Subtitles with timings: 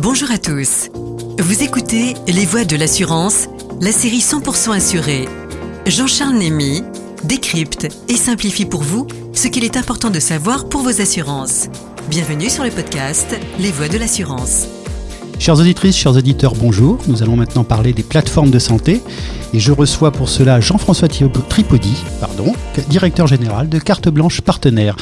[0.00, 0.90] Bonjour à tous.
[1.40, 3.48] Vous écoutez Les Voix de l'assurance,
[3.80, 5.24] la série 100% assurée.
[5.86, 6.84] Jean-Charles Némy
[7.24, 11.66] décrypte et simplifie pour vous ce qu'il est important de savoir pour vos assurances.
[12.10, 14.68] Bienvenue sur le podcast Les Voix de l'assurance.
[15.38, 16.98] Chères auditrices, chers auditeurs, bonjour.
[17.06, 19.00] Nous allons maintenant parler des plateformes de santé.
[19.54, 22.52] Et je reçois pour cela Jean-François Tripodi, pardon,
[22.90, 24.96] directeur général de Carte Blanche Partenaire.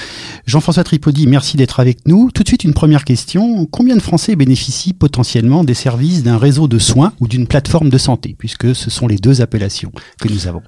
[0.47, 2.31] Jean-François Tripodi, merci d'être avec nous.
[2.31, 3.65] Tout de suite, une première question.
[3.67, 7.99] Combien de Français bénéficient potentiellement des services d'un réseau de soins ou d'une plateforme de
[7.99, 10.63] santé, puisque ce sont les deux appellations que nous avons?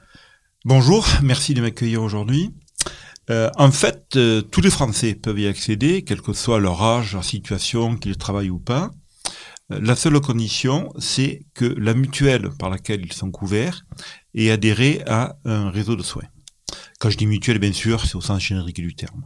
[0.65, 2.51] Bonjour, merci de m'accueillir aujourd'hui.
[3.31, 7.13] Euh, en fait, euh, tous les Français peuvent y accéder, quel que soit leur âge,
[7.13, 8.91] leur situation, qu'ils travaillent ou pas.
[9.71, 13.85] La seule condition, c'est que la mutuelle par laquelle ils sont couverts
[14.35, 16.25] ait adhéré à un réseau de soins.
[16.99, 19.25] Quand je dis mutuelle, bien sûr, c'est au sens générique du terme.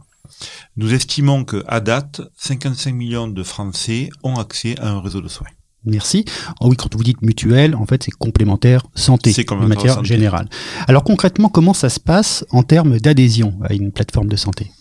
[0.75, 5.47] Nous estimons qu'à date, 55 millions de Français ont accès à un réseau de soins.
[5.85, 6.25] Merci.
[6.59, 10.49] Oh oui, quand vous dites mutuelle, en fait, c'est complémentaire santé, en matière générale.
[10.87, 14.71] Alors concrètement, comment ça se passe en termes d'adhésion à une plateforme de santé?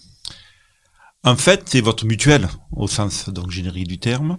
[1.24, 4.38] En fait, c'est votre mutuelle, au sens donc générique du terme,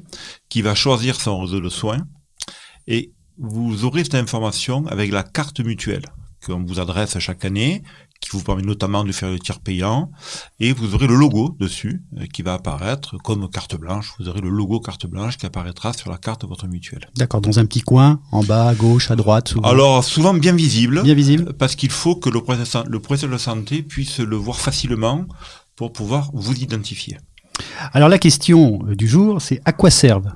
[0.49, 2.05] qui va choisir son réseau de soins.
[2.87, 6.05] Et vous aurez cette information avec la carte mutuelle
[6.45, 7.83] qu'on vous adresse chaque année,
[8.19, 10.11] qui vous permet notamment de faire le tiers payant,
[10.59, 14.13] et vous aurez le logo dessus euh, qui va apparaître comme carte blanche.
[14.19, 17.09] Vous aurez le logo carte blanche qui apparaîtra sur la carte de votre mutuelle.
[17.15, 19.49] D'accord, dans un petit coin, en bas, à gauche, à droite.
[19.49, 19.67] Souvent.
[19.69, 21.01] Alors souvent bien visible.
[21.03, 21.53] Bien visible.
[21.53, 25.25] Parce qu'il faut que le professionnel de santé puisse le voir facilement
[25.75, 27.17] pour pouvoir vous identifier.
[27.93, 30.31] Alors la question du jour, c'est à quoi servent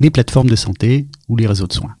[0.00, 1.94] les plateformes de santé ou les réseaux de soins?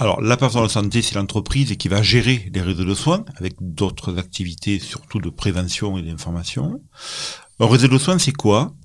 [0.00, 3.54] Alors, la plateforme de santé, c'est l'entreprise qui va gérer les réseaux de soins avec
[3.60, 6.80] d'autres activités, surtout de prévention et d'information.
[7.58, 8.76] Un réseau de soins, c'est quoi?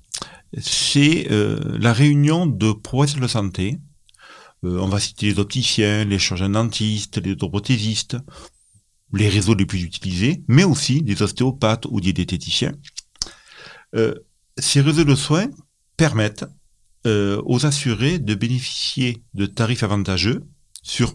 [0.58, 3.78] C'est euh, la réunion de professionnels de santé.
[4.64, 8.16] Euh, on va citer les opticiens, les chirurgiens dentistes, les orthoprothésistes,
[9.16, 12.72] les réseaux les plus utilisés, mais aussi des ostéopathes ou des diététiciens.
[13.94, 14.14] Euh,
[14.58, 15.48] ces réseaux de soins
[15.96, 16.44] permettent
[17.06, 20.42] euh, aux assurés de bénéficier de tarifs avantageux
[20.82, 21.14] sur,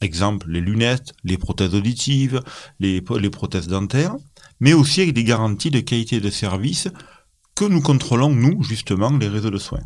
[0.00, 2.42] exemple, les lunettes, les prothèses auditives,
[2.78, 4.16] les, prothèses dentaires,
[4.60, 6.88] mais aussi avec des garanties de qualité de service
[7.54, 9.82] que nous contrôlons, nous, justement, les réseaux de soins.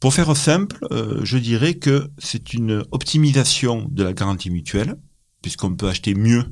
[0.00, 4.96] Pour faire simple, euh, je dirais que c'est une optimisation de la garantie mutuelle,
[5.42, 6.44] puisqu'on peut acheter mieux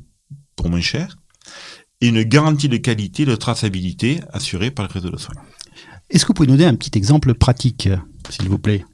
[0.57, 1.17] pour moins cher,
[2.01, 5.35] et une garantie de qualité, de traçabilité assurée par le réseau de soins.
[6.11, 7.89] Est-ce que vous pouvez nous donner un petit exemple pratique,
[8.29, 8.85] s'il vous plaît?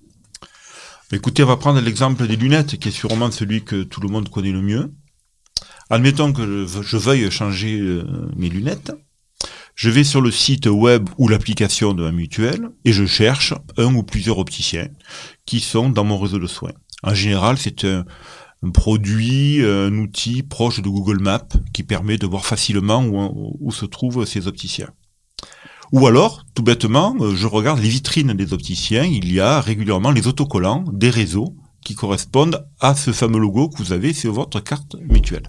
[1.13, 4.29] Écoutez, on va prendre l'exemple des lunettes, qui est sûrement celui que tout le monde
[4.29, 4.93] connaît le mieux.
[5.89, 8.05] Admettons que je veuille changer euh,
[8.37, 8.93] mes lunettes.
[9.77, 13.95] Je vais sur le site web ou l'application de ma mutuelle et je cherche un
[13.95, 14.89] ou plusieurs opticiens
[15.45, 16.73] qui sont dans mon réseau de soins.
[17.03, 18.05] En général, c'est un
[18.73, 24.25] produit, un outil proche de Google Maps qui permet de voir facilement où, se trouvent
[24.25, 24.91] ces opticiens.
[25.93, 30.11] Ou alors, tout bêtement, euh, je regarde les vitrines des opticiens, il y a régulièrement
[30.11, 31.55] les autocollants des réseaux
[31.85, 35.49] qui correspondent à ce fameux logo que vous avez sur votre carte mutuelle.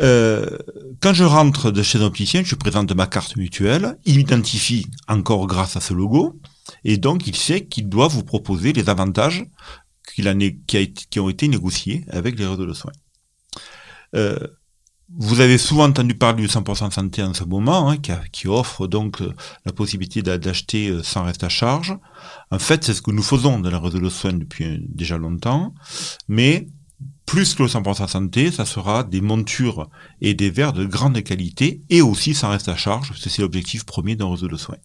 [0.00, 0.56] Euh,
[1.00, 5.46] quand je rentre de chez un opticien, je présente ma carte mutuelle, il m'identifie encore
[5.46, 6.40] grâce à ce logo,
[6.84, 9.44] et donc il sait qu'il doit vous proposer les avantages
[10.14, 12.92] qui, ont été négociés avec les réseaux de soins.
[14.14, 14.38] Euh,
[15.18, 17.96] vous avez souvent entendu parler du 100% santé en ce moment, hein,
[18.32, 19.34] qui, offre donc euh,
[19.66, 21.96] la possibilité d'acheter euh, sans reste à charge.
[22.50, 25.74] En fait, c'est ce que nous faisons dans les réseaux de soins depuis déjà longtemps,
[26.28, 26.68] mais
[27.26, 29.88] plus que le 100% santé, ça sera des montures
[30.20, 34.16] et des verres de grande qualité et aussi sans reste à charge, c'est l'objectif premier
[34.16, 34.76] d'un réseau de soins.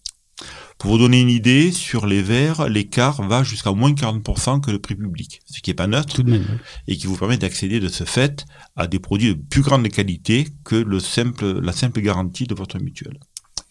[0.78, 4.78] Pour vous donner une idée, sur les verres, l'écart va jusqu'à moins 40% que le
[4.78, 6.22] prix public, ce qui n'est pas neutre,
[6.86, 8.46] et qui vous permet d'accéder de ce fait
[8.76, 12.78] à des produits de plus grande qualité que le simple, la simple garantie de votre
[12.78, 13.18] mutuelle.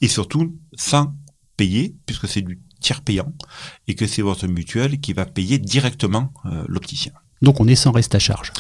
[0.02, 1.16] Et surtout, sans
[1.56, 3.34] payer, puisque c'est du tiers payant,
[3.88, 7.14] et que c'est votre mutuelle qui va payer directement euh, l'opticien.
[7.42, 8.52] Donc on est sans reste à charge.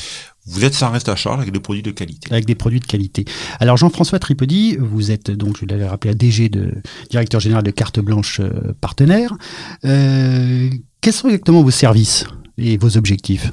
[0.47, 2.31] Vous êtes sans reste à charge avec des produits de qualité.
[2.31, 3.25] Avec des produits de qualité.
[3.59, 6.73] Alors Jean-François Tripodi, vous êtes donc, je l'avais rappelé, à DG de
[7.09, 9.35] directeur général de Carte Blanche euh, Partenaire.
[9.83, 10.69] Euh,
[11.01, 12.25] quels sont exactement vos services
[12.57, 13.49] et vos objectifs?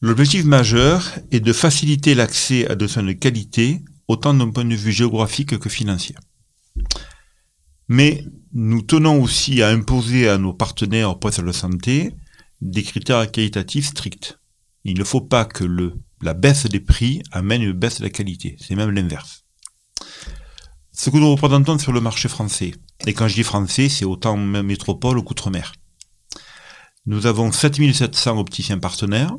[0.00, 4.74] L'objectif majeur est de faciliter l'accès à des soins de qualité, autant d'un point de
[4.74, 6.14] vue géographique que financier.
[7.88, 12.14] Mais nous tenons aussi à imposer à nos partenaires au poste de santé
[12.62, 14.38] des critères qualitatifs stricts.
[14.88, 15.64] Il ne faut pas que
[16.22, 18.56] la baisse des prix amène une baisse de la qualité.
[18.60, 19.44] C'est même l'inverse.
[20.92, 22.72] ce que nous représentons sur le marché français.
[23.04, 25.72] Et quand je dis français, c'est autant métropole qu'outre-mer.
[27.04, 29.36] Nous avons 7700 opticiens partenaires.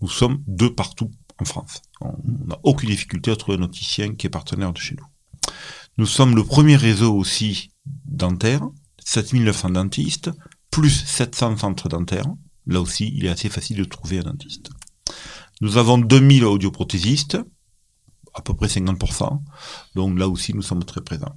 [0.00, 1.80] Nous sommes deux partout en France.
[2.00, 2.16] On
[2.48, 5.52] n'a aucune difficulté à trouver un opticien qui est partenaire de chez nous.
[5.96, 7.70] Nous sommes le premier réseau aussi
[8.04, 8.62] dentaire,
[9.04, 10.30] 7900 dentistes,
[10.72, 12.34] plus 700 centres dentaires.
[12.66, 14.70] Là aussi, il est assez facile de trouver un dentiste.
[15.60, 17.38] Nous avons 2000 audioprothésistes,
[18.34, 19.40] à peu près 50%.
[19.94, 21.34] Donc là aussi, nous sommes très présents.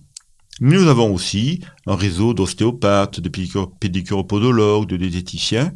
[0.59, 5.73] Nous avons aussi un réseau d'ostéopathes, de pédicuropodologues, de diététiciens,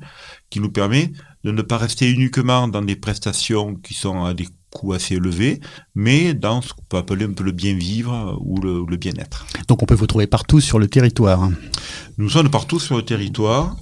[0.52, 1.12] qui nous permet
[1.44, 5.60] de ne pas rester uniquement dans des prestations qui sont à des coûts assez élevés,
[5.96, 9.48] mais dans ce qu'on peut appeler un peu le bien-vivre ou le, bien-être.
[9.68, 11.50] Donc on peut vous trouver partout sur le territoire.
[12.18, 13.76] Nous sommes partout sur le territoire.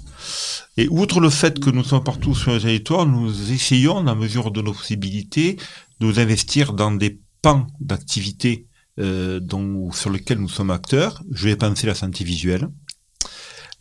[0.78, 4.16] Et outre le fait que nous sommes partout sur le territoire, nous essayons, dans la
[4.16, 5.58] mesure de nos possibilités,
[6.00, 8.68] de nous investir dans des pans d'activité
[9.00, 9.40] euh,
[9.92, 11.22] sur lesquels nous sommes acteurs.
[11.32, 12.68] Je vais penser la santé visuelle.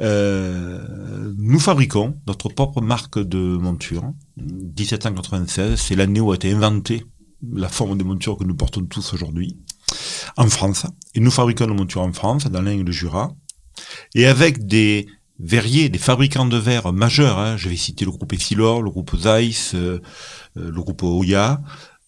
[0.00, 4.12] Euh, nous fabriquons notre propre marque de monture.
[4.36, 7.04] 1796, c'est l'année où a été inventée
[7.52, 9.58] la forme de monture que nous portons tous aujourd'hui
[10.36, 10.86] en France.
[11.14, 13.34] Et nous fabriquons nos montures en France, dans l'Ain et le Jura.
[14.14, 15.06] Et avec des
[15.42, 17.56] verriers, des fabricants de verre majeurs, hein.
[17.56, 20.00] je vais citer le groupe Essilor, le groupe Zeiss, euh,
[20.54, 21.60] le groupe Oya,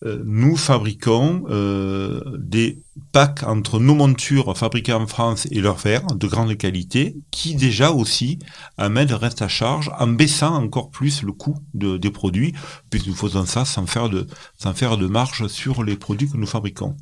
[0.05, 2.83] euh, nous fabriquons euh, des
[3.13, 7.91] packs entre nos montures fabriquées en France et leurs verres de grande qualité, qui déjà
[7.91, 8.39] aussi
[8.77, 12.55] amènent le reste à charge en baissant encore plus le coût des produits,
[12.91, 14.27] puisque nous faisons ça sans faire de,
[14.59, 16.97] sans faire de marge sur les produits que nous fabriquons.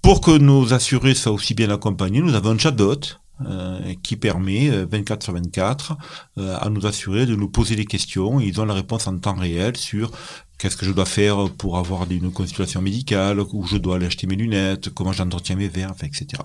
[0.00, 3.00] Pour que nos assurés soient aussi bien accompagnés, nous avons un chatbot
[3.46, 5.96] euh, qui permet 24 sur 24
[6.38, 8.40] à nous assurer de nous poser des questions.
[8.40, 10.10] Ils ont la réponse en temps réel sur
[10.58, 14.28] Qu'est-ce que je dois faire pour avoir une consultation médicale, où je dois aller acheter
[14.28, 16.42] mes lunettes, comment j'entretiens mes verres, etc.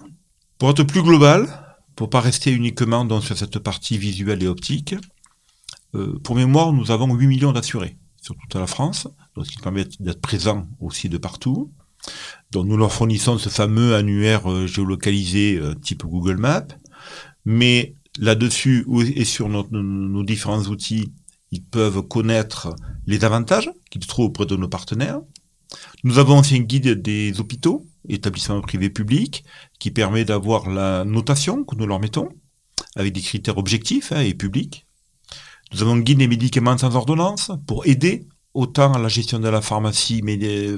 [0.58, 1.48] Pour être plus global,
[1.96, 4.96] pour pas rester uniquement sur cette partie visuelle et optique,
[5.96, 9.08] euh, pour mémoire, nous avons 8 millions d'assurés sur toute la France,
[9.42, 11.72] ce qui permet d'être présents aussi de partout.
[12.52, 16.68] Donc nous leur fournissons ce fameux annuaire euh, géolocalisé euh, type Google Maps,
[17.46, 18.86] mais là-dessus
[19.16, 21.14] et sur nos différents outils,
[21.52, 22.76] ils peuvent connaître
[23.06, 25.22] les avantages qu'ils trouvent auprès de nos partenaires.
[26.04, 29.44] Nous avons aussi un guide des hôpitaux, établissements privés publics,
[29.80, 32.30] qui permet d'avoir la notation que nous leur mettons,
[32.96, 34.86] avec des critères objectifs hein, et publics.
[35.72, 39.50] Nous avons un guide des médicaments sans ordonnance pour aider autant à la gestion de
[39.50, 40.22] la pharmacie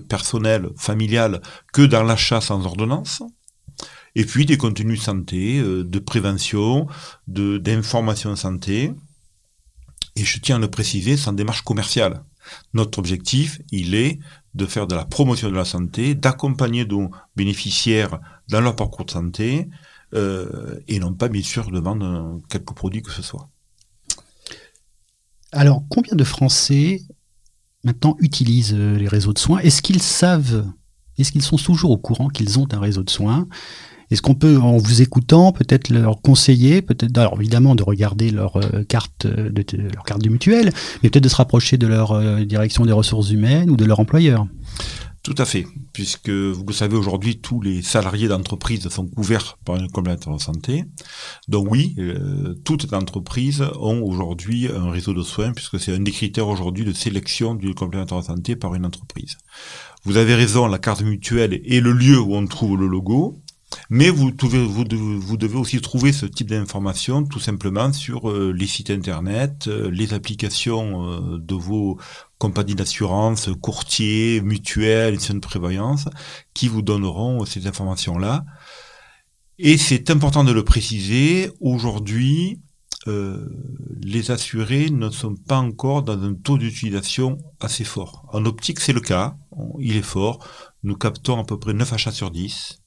[0.07, 1.41] personnelle, familiale,
[1.73, 3.23] que dans l'achat sans ordonnance.
[4.15, 6.87] Et puis des contenus santé, euh, de prévention,
[7.27, 8.91] d'information santé,
[10.17, 12.23] et je tiens à le préciser, sans démarche commerciale.
[12.73, 14.19] Notre objectif, il est
[14.53, 18.19] de faire de la promotion de la santé, d'accompagner nos bénéficiaires
[18.49, 19.69] dans leur parcours de santé,
[20.13, 23.49] euh, et non pas bien sûr de vendre quelques produits que ce soit.
[25.53, 27.01] Alors, combien de Français
[27.83, 29.59] maintenant utilisent euh, les réseaux de soins.
[29.59, 30.65] Est-ce qu'ils savent,
[31.17, 33.47] est-ce qu'ils sont toujours au courant qu'ils ont un réseau de soins?
[34.11, 38.57] Est-ce qu'on peut, en vous écoutant, peut-être leur conseiller, peut-être, alors évidemment, de regarder leur
[38.57, 39.63] euh, carte de,
[39.93, 43.31] leur carte de mutuelle, mais peut-être de se rapprocher de leur euh, direction des ressources
[43.31, 44.47] humaines ou de leur employeur?
[45.23, 49.75] Tout à fait, puisque vous le savez aujourd'hui, tous les salariés d'entreprise sont couverts par
[49.75, 50.85] une complémentaire de santé.
[51.47, 55.99] Donc oui, euh, toutes les entreprises ont aujourd'hui un réseau de soins, puisque c'est un
[55.99, 59.37] des critères aujourd'hui de sélection du complémentaire de santé par une entreprise.
[60.05, 63.37] Vous avez raison, la carte mutuelle est le lieu où on trouve le logo.
[63.89, 69.69] Mais vous devez, aussi trouver ce type d'informations tout simplement sur euh, les sites internet,
[69.69, 71.97] euh, les applications de vos
[72.45, 76.05] compagnies d'assurance, courtiers, mutuelles, institutions de prévoyance,
[76.55, 78.43] qui vous donneront ces informations-là.
[79.59, 82.59] Et c'est important de le préciser, aujourd'hui,
[83.05, 88.25] les assurés ne sont pas encore dans un taux d'utilisation assez fort.
[88.33, 89.35] En optique, c'est le cas,
[89.79, 90.35] il est fort.
[90.83, 92.81] Nous captons à peu près 9 achats sur 10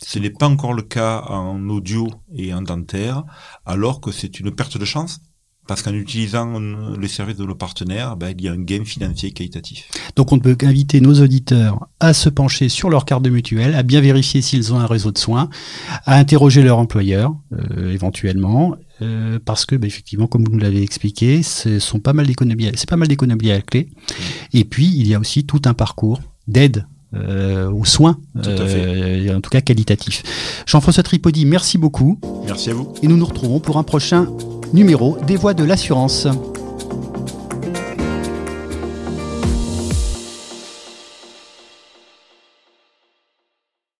[0.00, 3.24] ce n'est pas encore le cas en audio et en dentaire,
[3.66, 5.20] alors que c'est une perte de chance
[5.68, 6.58] parce qu'en utilisant
[6.98, 9.88] les services de nos partenaires, ben, il y a un gain financier qualitatif.
[10.16, 13.74] Donc on ne peut qu'inviter nos auditeurs à se pencher sur leur carte de mutuelle,
[13.74, 15.50] à bien vérifier s'ils ont un réseau de soins,
[16.06, 20.82] à interroger leur employeur euh, éventuellement, euh, parce que ben, effectivement, comme vous nous l'avez
[20.82, 23.90] expliqué, ce sont pas mal d'économies, c'est pas mal d'économies à la clé.
[24.54, 29.40] Et puis il y a aussi tout un parcours d'aide euh, aux soins, euh, en
[29.40, 30.22] tout cas qualitatifs.
[30.66, 32.18] Jean-François Tripodi, merci beaucoup.
[32.46, 32.92] Merci à vous.
[33.02, 34.28] Et nous nous retrouvons pour un prochain
[34.72, 36.26] numéro des Voix de l'assurance.